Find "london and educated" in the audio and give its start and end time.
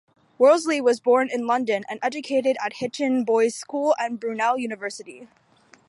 1.45-2.57